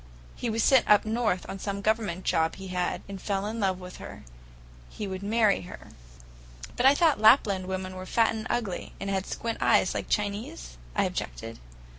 [0.35, 3.97] He was sent up north on some Government job he had, and fell in with
[3.97, 4.23] her.
[4.89, 5.89] He would marry her."
[6.75, 10.79] "But I thought Lapland women were fat and ugly, and had squint eyes, like Chinese?"
[10.95, 11.59] I objected.